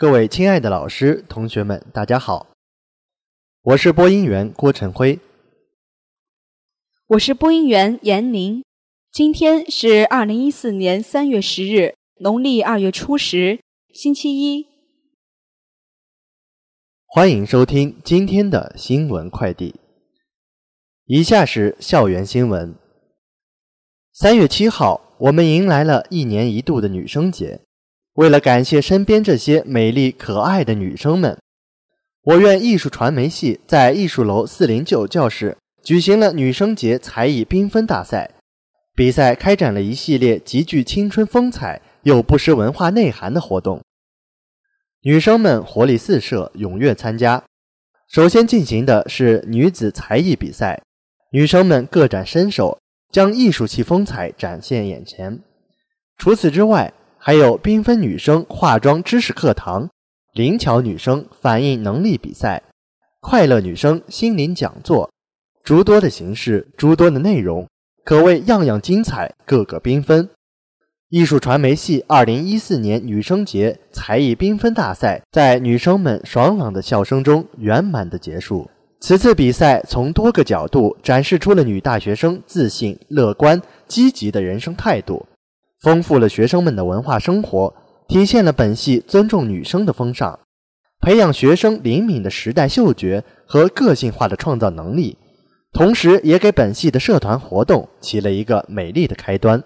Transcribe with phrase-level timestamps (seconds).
[0.00, 2.46] 各位亲爱的老师、同学们，大家好，
[3.60, 5.18] 我是播音员郭晨辉，
[7.08, 8.64] 我是播音员严宁。
[9.12, 13.60] 今天是二零一四年三月十日，农历二月初十，
[13.92, 14.66] 星期一。
[17.04, 19.74] 欢迎收听今天的新闻快递。
[21.04, 22.74] 以下是校园新闻。
[24.14, 27.60] 三月七号，我们迎来了一年一度的女生节。
[28.20, 31.38] 为了感谢身边这些美丽可爱的女生们，
[32.22, 38.30] 我院艺术传媒系在艺术楼四零九教室举行了女生节才艺缤纷大赛。
[38.94, 43.82] 比赛开展了一系列极具青春风采又不失文化内涵的活动，
[45.00, 47.42] 女生们活力四射，踊跃参加。
[48.06, 50.82] 首先进行的是女子才艺比赛，
[51.32, 52.78] 女生们各展身手，
[53.10, 55.40] 将艺术气风采展现眼前。
[56.18, 59.90] 除此之外，还有缤纷女生化妆知识课堂、
[60.32, 62.62] 灵巧女生反应能力比赛、
[63.20, 65.10] 快乐女生心灵讲座，
[65.62, 67.68] 诸多的形式，诸多的内容，
[68.06, 70.30] 可谓样样精彩，个个缤纷。
[71.10, 78.70] 艺术传媒系二零一四年女生节才艺缤纷大赛在女生们爽朗的笑声中圆满的结束。
[79.00, 85.26] 此次比赛从多个角度展示出了女大学生自信、乐观、积极的人生态度。
[85.80, 87.74] 丰富了学生们的文化生活，
[88.06, 90.38] 体现了本系尊重女生的风尚，
[91.00, 95.16] 培养学生灵敏的时代嗅觉和个性化的创造能力，
[95.72, 99.64] 同时也给本系的社团活动起了一个美丽的开端。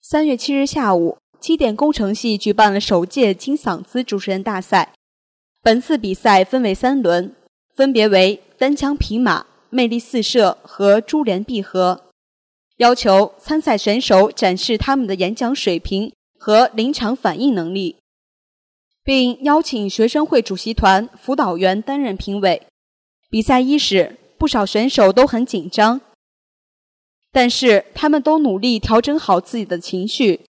[0.00, 4.94] 三月七日下午，机电工程系举办了首届金嗓子主持人大赛，
[5.62, 7.34] 本次比赛分为三轮，
[7.76, 12.07] 分别为单枪匹马、魅力四射和珠联璧合。
[12.78, 17.96] 要求参赛选手展示他们的演讲水平和临场反应能力，
[19.02, 22.62] 并邀请学生会主席团辅导员担任评委。
[23.28, 26.00] 比赛伊始，不少选手都很紧张，
[27.32, 30.46] 但是他们都努力调整好自己的情绪，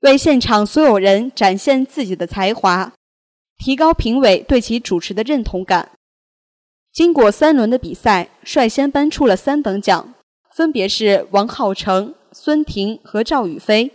[0.00, 2.92] 为现场所有人展现自己的才华，
[3.58, 5.92] 提高评委对其主持的认同感。
[6.92, 10.14] 经过三轮的比赛，率先颁出了三等奖。
[10.58, 13.92] 分别是王浩成、孙婷和赵宇飞。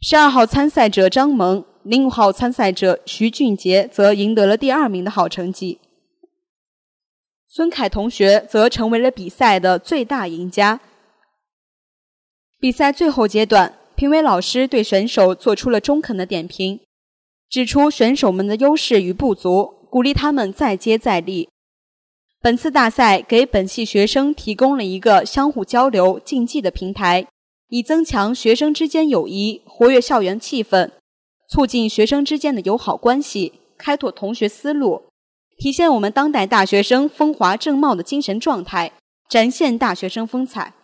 [0.00, 5.78] 十二号参赛者张萌、零五号参赛者徐俊杰则赢得了第二名的好成绩。
[7.46, 10.80] 孙凯同学则成为了比赛的最大赢家。
[12.58, 16.80] 比赛最后阶段，评委老师对选手做出了中肯的点评，
[17.48, 21.48] 指出选手们的优势与不足，鼓励他们再接再厉。
[22.42, 27.24] 本次大赛给本系学生提供了一个相互交流、竞技的平台，
[27.68, 30.90] 以增强学生之间友谊，活跃校园气氛，
[31.48, 35.04] 促进学生之间的友好关系，开拓同学思路，
[35.56, 38.90] 体现我们当代大学生风华正茂的精神状态，
[39.30, 40.74] 展现大学生风采。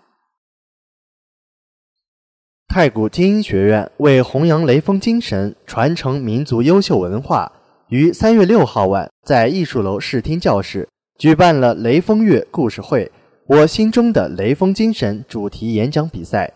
[2.68, 7.50] 太谷精英学院为弘扬雷锋精神、传承民族优秀文化，
[7.88, 10.88] 于三月六号晚在艺术楼视听教室。
[11.18, 13.10] 举办了雷锋月故事会，
[13.46, 16.52] 我心中的雷锋精神主题演讲比赛。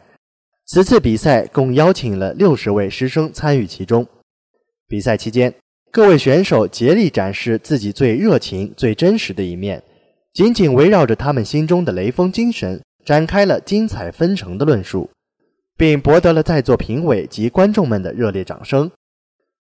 [0.66, 4.06] 此次比赛共邀请了六十位师生参与其中。
[4.86, 5.52] 比赛期间，
[5.90, 9.82] 各位选手竭力展示自己最热情、最真实的一面，
[10.32, 15.10] 紧紧围绕着他们心中的雷锋精神，展开了精彩纷呈的论述，
[15.76, 18.88] 并博得了在座评委及观众们的热烈掌声。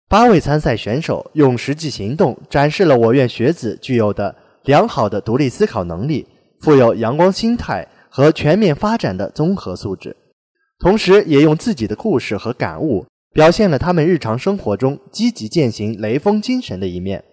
[0.09, 4.35] 八位参赛选手用实际行动展示了我院学子具有的。
[4.69, 6.27] 良好的独立思考能力，
[6.61, 10.15] 富有阳光心态和全面发展的综合素质，
[10.79, 17.25] 同时也用自己的故事和感悟表现了他们日常生活中积极践行雷锋精神的一面。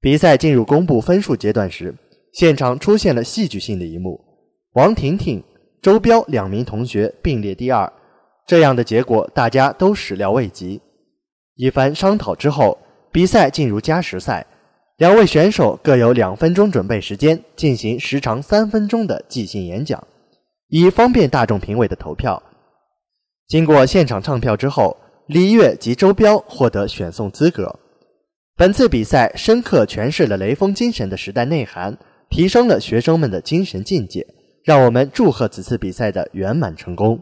[0.00, 1.94] 比赛进入公布分数阶段时，
[2.32, 4.18] 现场出现了戏剧性的一幕：
[4.72, 5.44] 王婷婷、
[5.82, 7.92] 周彪两名同学并列第二，
[8.46, 10.80] 这样的结果大家都始料未及。
[11.56, 12.78] 一番商讨之后，
[13.12, 14.46] 比赛进入加时赛。
[15.00, 20.06] 两位选手各有两分钟准备时间，进行时长三分钟的即兴演讲，
[20.68, 22.42] 以方便大众评委的投票。
[23.48, 24.94] 经过现场唱票之后，
[25.26, 27.80] 李悦及周彪获得选送资格。
[28.58, 31.96] 本次比赛深刻诠释了雷锋精神的时代内涵，
[32.28, 34.26] 提升了学生们的精神境界。
[34.62, 37.18] 让我们祝贺此次比赛的圆满成功。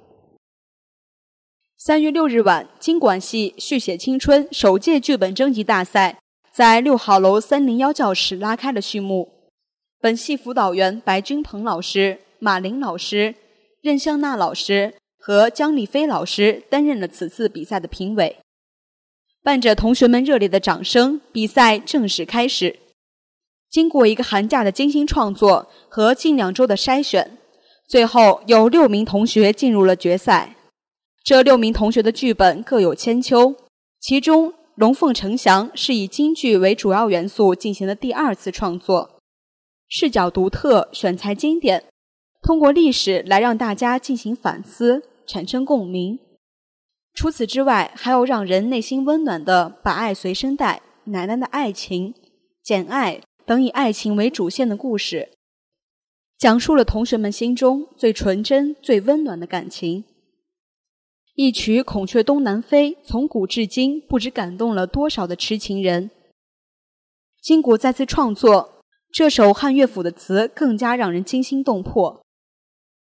[1.79, 6.19] 三月六日晚，经管系续写青春首届剧本征集大赛。
[6.59, 9.53] 在六号楼三零幺教室拉开了序幕。
[10.01, 13.37] 本系辅导员白君鹏老师、马林老师、
[13.81, 18.39] 任香娜老师和姜丽飞老师担任了此次比赛的评委。
[19.41, 22.81] 伴着同学们热烈的掌声，比赛正式开始。
[23.71, 27.39] 经过一个寒假的精心创作和近两周的筛选，
[27.87, 30.57] 最后有六名同学进入了决赛。
[31.23, 33.55] 这六名同学的剧本各有千秋，
[34.01, 39.19] 其中《龙凤呈祥》是以京剧为主要元素进行的第二次创作，
[39.89, 41.87] 视角独特，选材经典，
[42.43, 46.21] 通过历史来让大家进行反思，产生共鸣。
[47.13, 50.81] 除此之外，还有让人内心温暖的《把爱随身带》、
[51.11, 52.15] 《奶奶的爱情》、
[52.63, 55.31] 《简爱》等以爱情为主线的故事，
[56.39, 60.05] 讲述了同学们心中最纯真、最温暖的感情。
[61.41, 66.11] 一曲《孔雀东南飞》从古至今，不知感动了多少的痴情人。
[67.41, 68.81] 金谷再次创作，
[69.13, 72.21] 这首汉乐府的词更加让人惊心动魄。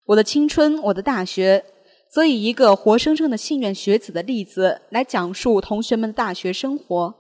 [0.05, 1.63] 我的青春，我的大学。
[2.09, 7.13] 则以一个活生生的信愿学子的例子来讲述同学们的大学生活，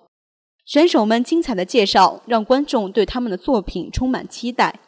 [0.65, 4.79] 选手们精彩的介绍让观众对他们的作品充满期待。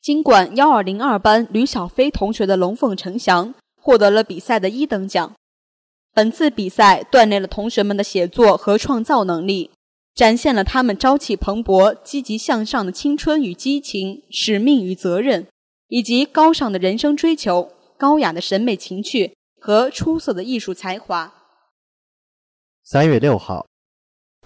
[0.00, 3.48] 尽管幺二零二班吕小飞同学的《龙凤呈祥》
[3.80, 5.32] 获得了比赛的一等奖，
[6.14, 9.70] 本次比赛锻炼了同学们的写作和创造能力，
[10.14, 15.46] 展现了他们朝气蓬勃、积极向上的青春与激情、使命与责任，
[15.88, 17.72] 以及高尚的人生追求。
[17.96, 21.34] 高雅的审美情趣和出色的艺术才华。
[22.82, 23.66] 三月六号，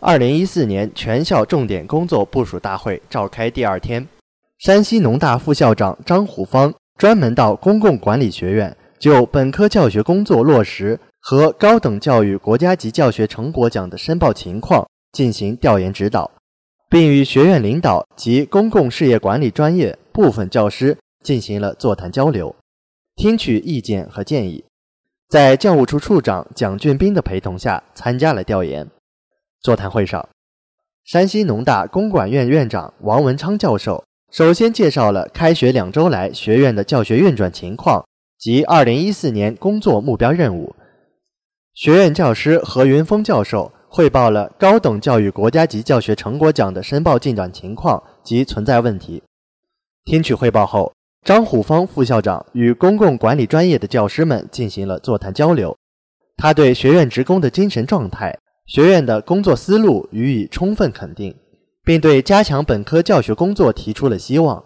[0.01, 4.09] 二零一四年全校重点工作部署大会召开第二天，
[4.59, 16.31] 山西农大副校长张虎芳专门到公共管理学院就本科教学工作落实和高等教育国家级教学成果奖的申报情况进行调研指导，
[16.89, 22.57] 并与学院领导及公共事业管理专业部分教师进行了座谈交流。
[23.15, 24.65] 听取意见和建议，
[25.29, 28.89] 在教务处处长蒋俊斌的陪同下参加了调研。
[29.61, 30.27] 座谈会上，
[31.05, 38.03] 山西农大公管院院长王文昌教授首先介绍了开学两周来学院的教学运转情况
[38.45, 40.77] 及2014年工作目标任务。
[41.73, 49.23] 学院教师何云峰教授汇报了高等教育国家级教学成果奖的申报进展情况及存在问题。
[50.05, 50.93] 听取汇报后。
[51.25, 55.75] 张虎芳副校长与公共管理专业的教师们进行了座谈交流，
[56.37, 61.35] 他对学院职工的精神状态、学院的工作思路予以充分肯定，
[61.83, 64.63] 并对加强本科教学工作提出了希望。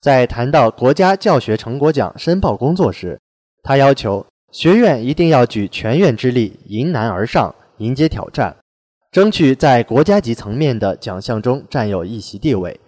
[0.00, 3.20] 在谈到国家教学成果奖申报工作时，
[3.62, 8.56] 他要求学院一定要举全院之力迎难而上，迎接挑战，
[9.10, 12.80] 争取在国家级层面的奖项中占有一席地位。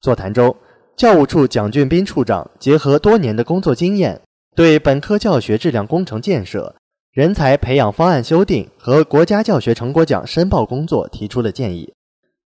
[0.00, 0.54] 座谈中。
[0.94, 4.20] 教务处蒋俊斌处长结合多年的工作经验，
[4.54, 6.76] 对本科教学质量工程建设、
[7.12, 11.90] 人才培养方案修订和国家教学成果奖申报工作提出了建议。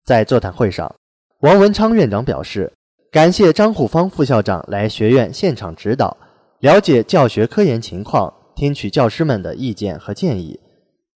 [0.06, 0.96] 在座谈会上，
[1.40, 2.72] 王文昌院长表示，
[3.16, 6.18] 感谢张虎芳副校长来学院现场指导，
[6.60, 10.60] 了解教学科研情况，听取教师们的意见和建议。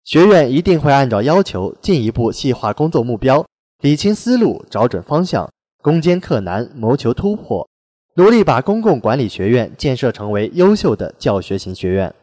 [0.04, 3.44] 学院一定会按照要求进一步细化工作目标，
[3.82, 5.52] 理清思路，找准方向。
[5.82, 7.68] 攻坚克难，谋求突破，
[8.14, 12.14] 努力把公共管理学院建设成为优秀的教学型学院。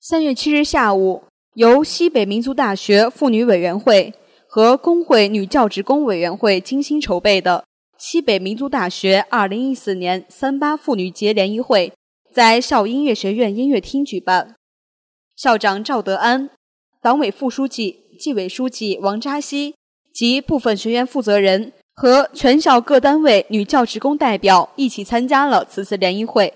[0.00, 4.14] 三月七日下午，由西北民族大学妇女委员会
[4.54, 7.64] 和工会女教职工委员会精心筹备的
[7.98, 11.92] 西北民族大学二零一四年三八妇女节联谊会，
[12.32, 14.54] 在校音乐学院音乐厅举办。
[15.34, 16.50] 校长赵德安、
[17.02, 19.74] 党委副书记、纪委书记王扎西。
[20.12, 26.54] 及部分学员负责人和全校各单位女教职工代表一起参加了此次联谊会。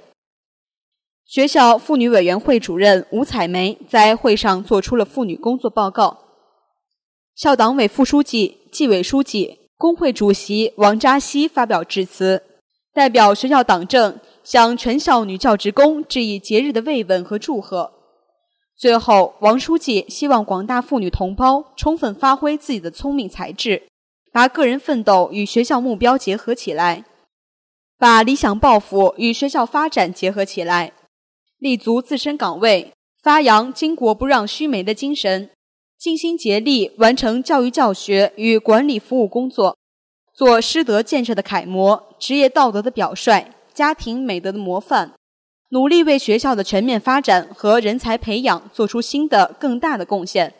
[1.24, 6.27] 学校妇女委员会主任吴彩梅在会上作出了妇女工作报告。
[7.38, 12.42] 校党委副书记、纪委书记、工会主席王扎西发表致辞，
[12.92, 17.92] 代表学校党政向全校女教职工致以节日的慰问和祝贺。
[18.76, 23.84] 最后，王书记希望广大妇女同胞充分发挥自己的聪明才智，
[24.32, 27.04] 把个人奋斗与学校目标结合起来，
[27.96, 30.92] 把理想抱负与学校发展结合起来，
[31.58, 32.92] 立足自身岗位，
[33.22, 35.50] 发扬巾帼不让须眉的精神，
[35.98, 39.76] 尽心竭力完成教育教学与管理服务工作，
[40.32, 45.14] 做师德建设的楷模，职业道德的表率，家庭美德的模范。
[45.70, 50.54] 努力为学校的全面发展和人才培养做出新的更大的贡献。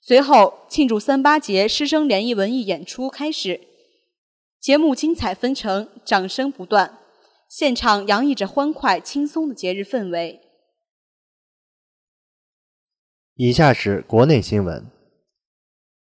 [0.00, 3.60] 随后，庆祝三八节师生联谊文艺演出开始，
[4.60, 6.98] 节目精彩纷呈，掌声不断，
[7.50, 10.40] 现场洋溢着欢快轻松的节日氛围。
[13.36, 14.86] 以下是国内新闻。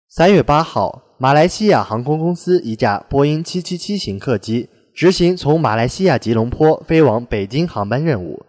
[0.08, 8.46] 三月八号，马来西亚航空公司一架波音七七七型客机执行从马来西亚吉隆坡飞往北京航班任务，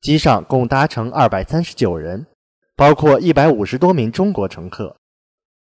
[0.00, 2.24] 机上共搭乘二百三十九人，
[2.74, 4.96] 包括一百五十多名中国乘客。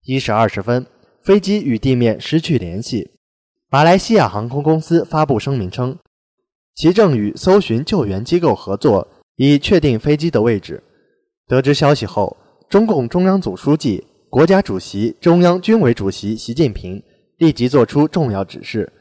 [0.05, 0.85] 一时二十分，
[1.23, 3.13] 飞机与地面失去联系。
[3.71, 5.99] 马来西亚航空公司发布声明称，
[6.75, 10.85] 其正与搜寻救援机构合作，以确定飞机的位置。
[11.47, 12.37] 得知消息后，
[12.69, 17.03] 中共中央总书记、国家主席、中央军委主席习近平
[17.39, 18.93] 立即作出重要指示，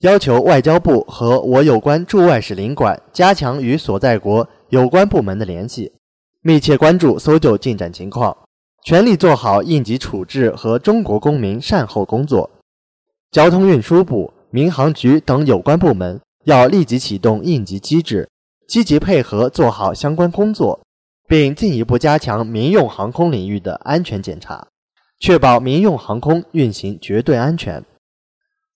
[0.00, 5.92] 要求外交部和我有关驻外使领馆加强与所在国有关部门的联系，
[6.40, 8.34] 密切关注搜救进展情况，
[8.82, 12.50] 全力做好应急处置和中国公民善后工作。
[13.30, 18.26] 交通运输部、民航局等有关部门要立即启动应急机制，
[18.66, 20.80] 积极配合做好相关工作。
[21.26, 24.66] 并进一步加强民用航空领域的安全检查，
[25.18, 27.82] 确保民用航空运行绝对安全。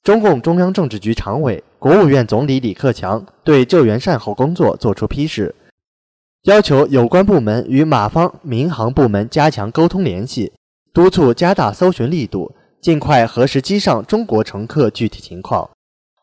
[0.03, 5.55] 中共中央政治局常委、国务院总理李克强对救援善后工作作出批示，
[6.45, 10.53] 要求有关部门与马方民航部门加强沟通联系，
[10.95, 15.69] 督促加大搜寻力度，尽快核实机上中国乘客具体情况，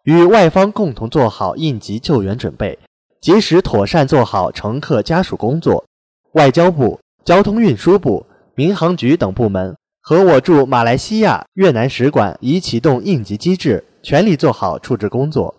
[0.04, 2.80] 与外方共同做好应急救援准备，
[3.22, 5.86] 及时妥善做好乘客家属工作。
[6.36, 8.26] 外交部、交通运输部、
[8.56, 15.56] 民航局等部门和我驻马来西亚、越南使馆已启动应急机制，全力做好处置工作。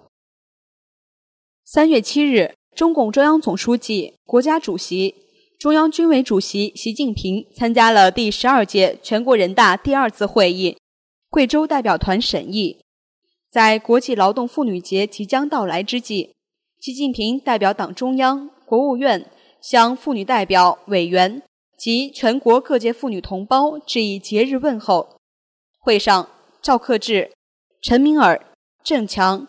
[1.64, 5.14] 三月七日，中共中央总书记、国家主席、
[5.58, 10.76] 中央军委主席习近平参加了第十二届全国人大第二次会议
[11.30, 12.82] 贵州代表团审议。
[13.50, 16.34] 在国际劳动妇女节即将到来之际，
[16.78, 19.30] 习近平代表党中央、国务院。
[19.60, 21.42] 向妇女代表、委员
[21.76, 25.16] 及全国各界妇女同胞致以节日问候。
[25.78, 26.28] 会上，
[26.60, 27.30] 赵克志、
[27.80, 28.44] 陈敏尔、
[28.82, 29.46] 郑强、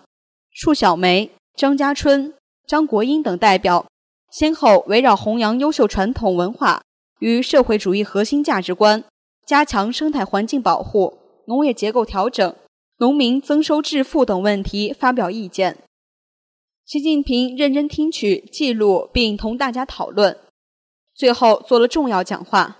[0.52, 2.34] 束小梅、张家春、
[2.68, 3.86] 张国英等代表
[4.32, 6.82] 先后围绕弘扬优秀传统文化
[7.20, 9.04] 与社会主义核心价值观、
[9.46, 12.56] 加强生态环境保护、农业结构调整、
[12.98, 15.78] 农民增收致富等问题发表意见。
[16.88, 20.40] 习近平认真听取、记录并同大家讨论，
[21.14, 22.78] 最后做了重要讲话。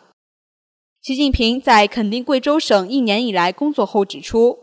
[1.02, 4.60] 习近平在肯定贵州省一年以来工作后指出，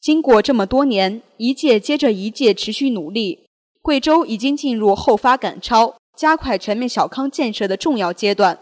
[0.00, 3.48] 经过这么多年，一届接着一届持续努力，
[3.80, 8.60] 贵州已经进入后发赶超、加快全面小康建设的重要阶段。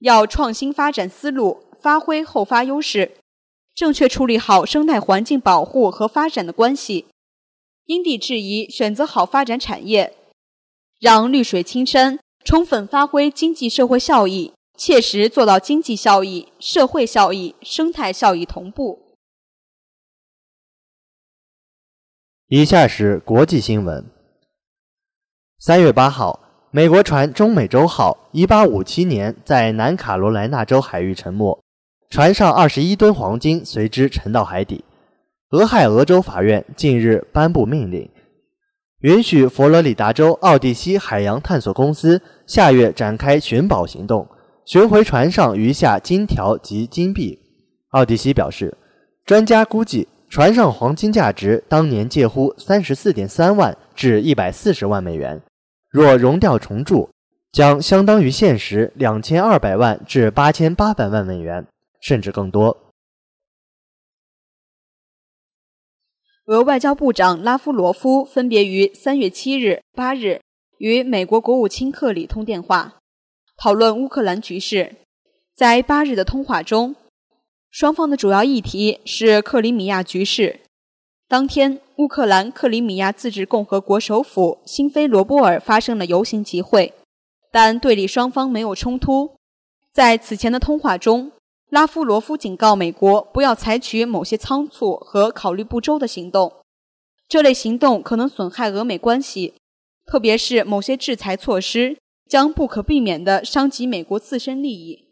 [0.00, 3.12] 要创新发展思路，发挥后发优势，
[3.74, 7.06] 正确处理好生态环境保护和发展的关系。
[7.86, 10.14] 因地制宜选择好发展产业，
[10.98, 19.00] 让绿水青山充分发挥经济社会效益，切实做到经济效益、社会效益、生态效益同步。
[22.48, 24.06] 以下是国际新闻。
[25.58, 31.62] 三月八号，美国船“中美洲号”一八五七年在南卡罗来纳州海域沉没，
[32.08, 34.84] 船上二十一吨黄金随之沉到海底。
[35.54, 38.10] 俄亥俄州法院近日颁布命令，
[39.02, 44.26] 允许佛罗里达州奥蒂西海洋探索公司下月展开寻宝行动，
[44.66, 47.38] 寻回船上余下金条及金币。
[47.90, 48.76] 奥蒂西表示，
[49.24, 55.40] 专家估计船上黄金价值当年介乎三十四点三万至一百四十万美元，
[55.88, 57.08] 若熔掉重铸，
[57.52, 61.64] 将相当于现时两千二百万至八千八百万美元，
[62.00, 62.76] 甚至更多。
[66.46, 70.42] 俄外交部长拉夫罗夫分别于三月七日、八日
[70.76, 72.98] 与美国国务卿克里通电话，
[73.56, 74.96] 讨论乌克兰局势。
[75.54, 76.96] 在八日的通话中，
[77.70, 80.60] 双方的主要议题是克里米亚局势。
[81.26, 86.92] 当天，乌克兰克里米亚自治共和国首府新菲罗波尔发生了游行集会，
[87.50, 89.36] 但对立双方没有冲突。
[89.90, 91.32] 在此前的通话中。
[91.74, 96.62] 拉夫罗夫警告美国不要采取某些仓促和考虑不周的行动，
[97.28, 99.54] 这类行动可能损害俄美关系，
[100.06, 105.08] 特别是某些制裁措施将不可避免地伤及美国自身利益。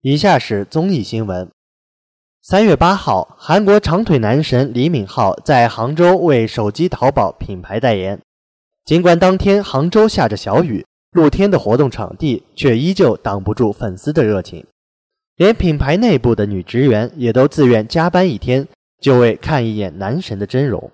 [0.00, 1.50] 以下是综艺新闻：
[2.40, 8.18] 三月八号，韩国长腿男神李敏镐在杭州为手机淘宝品牌代言，
[8.86, 10.86] 尽管当天杭州下着小雨。
[11.16, 14.66] 露天的活动场地却依旧挡不住粉丝的热情，
[15.36, 18.68] 连品牌内部的女职员也都自愿加班一天，
[19.00, 20.90] 就为看一眼男神的真容。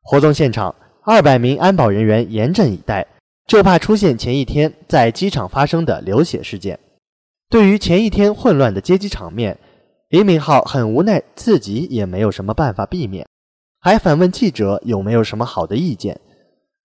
[0.00, 3.06] 活动现场，二百名安保人员严阵以待，
[3.46, 6.80] 就怕出现前一天在机场发生的流血事件。
[7.50, 9.58] 对于前一天混乱的接机场面，
[10.08, 13.28] 李敏镐很无奈，自己也没有什么办法避免，
[13.78, 16.18] 还反问记者有没有什么好的意见。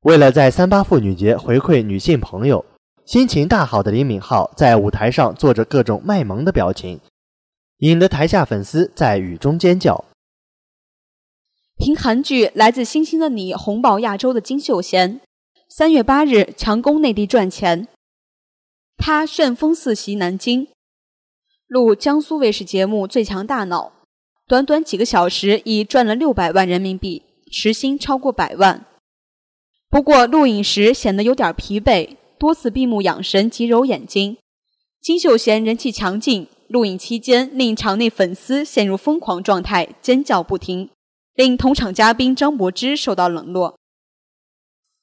[0.08, 2.64] 为了在三八妇女节回馈女性朋友，
[3.06, 7.02] 心情大好的李敏镐在舞台上做着各种卖萌的表情，
[7.80, 10.06] 引得台下粉丝在雨中尖叫。
[11.76, 15.20] 凭韩剧《来自星星的你》红爆亚洲的金秀贤，
[15.68, 17.90] 三月八日强攻内地赚钱。
[18.96, 20.70] 他旋风四袭南京，
[21.68, 23.88] 录江苏卫视节目《最强大脑》，
[24.48, 28.86] 短短几个小时已赚了六百万人民币，时薪超过百万。
[29.90, 34.38] 不过录影时显得有点疲惫，多次闭目养神及揉眼睛。
[35.02, 40.90] 金秀贤人气强劲，录影期间令场内粉丝陷入疯狂状态，尖叫不停，
[41.36, 43.78] 令同场嘉宾张柏芝受到冷落。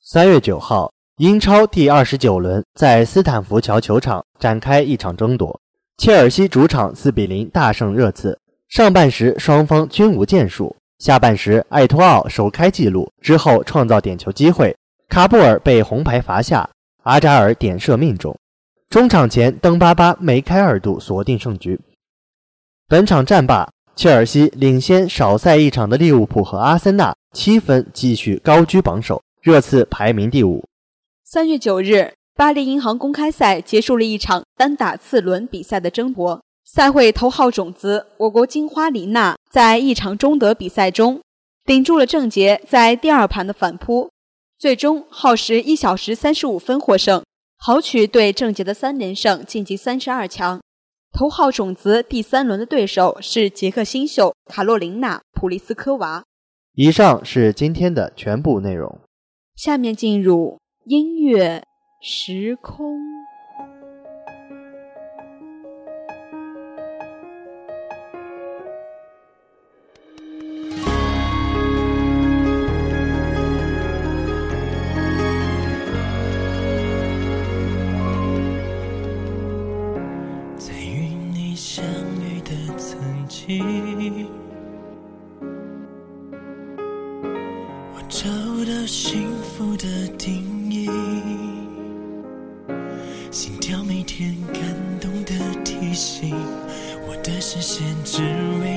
[0.02, 0.92] 三月九号。
[1.18, 5.60] 英超第二十九轮在斯坦福桥球场展开一场争夺，
[5.96, 8.36] 切尔西主场四比零大胜热刺。
[8.68, 10.74] 上半时双方均无建树，
[11.04, 14.74] 下半时艾托奥首开纪录之后创造点球机会，
[15.06, 16.66] 卡布尔被红牌罚下，
[17.02, 18.34] 阿扎尔点射命中。
[18.88, 21.78] 中场前登巴巴梅开二度锁定胜局。
[22.88, 30.66] 本场战罢，切尔西领先少赛一场的利物浦和阿森纳七分，继续高居榜首，热刺排名第五。
[31.22, 36.40] 三月九日，巴黎银行公开赛结束了一场单打次轮比赛的争夺。
[36.64, 41.20] 赛会头号种子我国金花李娜在一场中德比赛中
[41.64, 44.10] 顶住了郑洁在第二盘的反扑，
[44.58, 47.22] 最终耗时一小时三十五分获胜，
[47.58, 50.60] 豪取对郑洁的三连胜，晋级三十二强。
[51.12, 56.24] 头号种子第三轮的对手是捷克新秀卡洛琳娜·普利斯科娃。
[56.74, 59.00] 以上是今天的全部内容，
[59.54, 60.58] 下面进入。
[60.86, 61.62] 音乐
[62.02, 63.13] 时空。
[82.44, 84.28] 的曾经，
[87.94, 88.28] 我找
[88.70, 90.88] 到幸福的定义。
[93.30, 94.62] 心跳每天感
[95.00, 95.32] 动的
[95.64, 96.36] 提醒，
[97.08, 98.22] 我的视线只
[98.62, 98.73] 为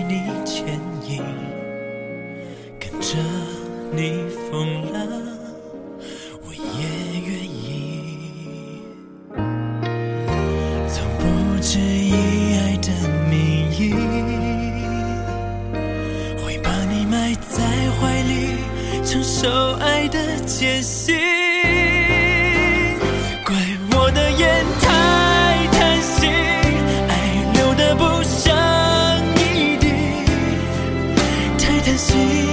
[31.97, 32.46] 心。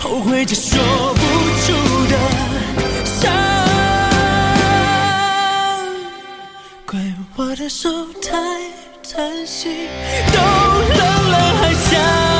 [0.00, 0.80] 后悔着说
[1.14, 1.20] 不
[1.60, 1.72] 出
[2.08, 2.16] 的
[3.04, 3.30] 伤，
[6.86, 6.98] 怪
[7.36, 7.90] 我的手
[8.22, 8.32] 太
[9.12, 9.70] 贪心，
[10.32, 10.38] 都
[10.96, 12.39] 冷了还想。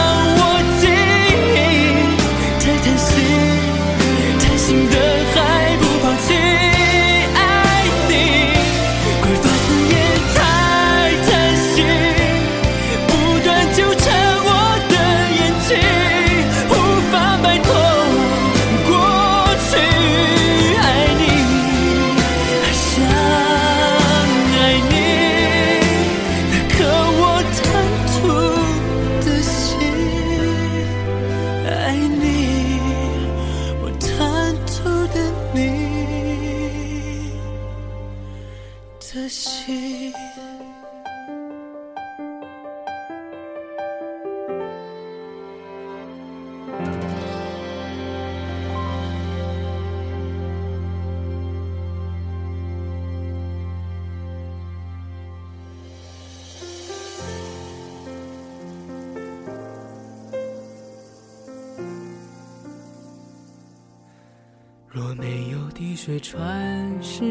[65.94, 67.24] 水穿石，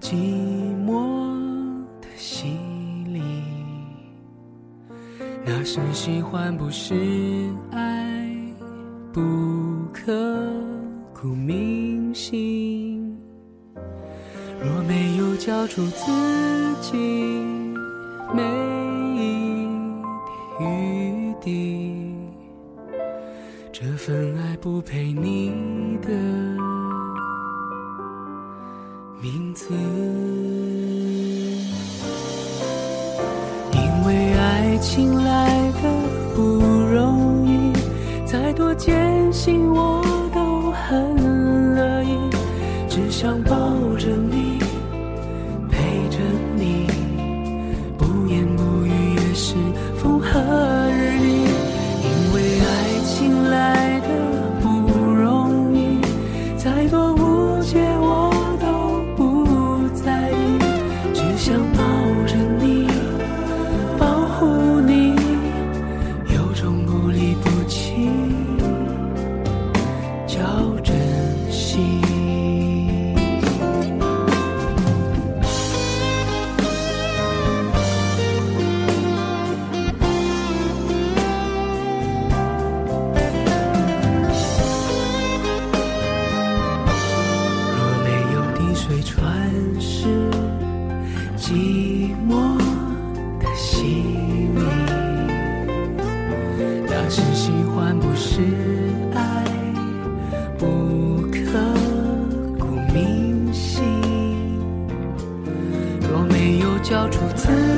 [0.00, 0.14] 寂
[0.86, 1.26] 寞
[2.00, 2.48] 的洗
[3.06, 3.20] 礼。
[5.44, 6.94] 那是喜欢，不是
[7.70, 8.30] 爱，
[9.12, 9.20] 不
[9.92, 10.12] 刻
[11.12, 13.16] 骨铭心。
[14.62, 16.12] 若没有交出自
[16.80, 16.96] 己
[18.32, 18.42] 每
[19.16, 19.66] 一
[20.58, 22.14] 点余地，
[23.72, 25.50] 这份爱不配你
[26.02, 26.51] 的。
[29.22, 29.72] 名字。
[33.72, 35.21] 因为爱情
[102.92, 103.82] 明星，
[106.10, 107.71] 若没有交出自。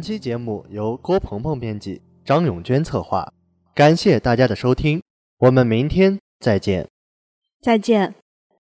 [0.00, 3.34] 本期节目由郭鹏鹏编辑张永娟策划。
[3.74, 5.02] 感谢大家的收听
[5.40, 6.88] 我们明天再见。
[7.60, 8.19] 再见。